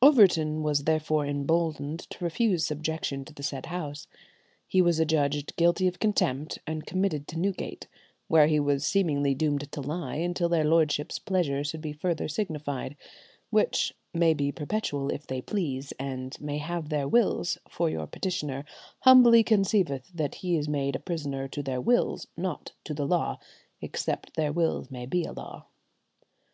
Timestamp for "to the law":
22.84-23.38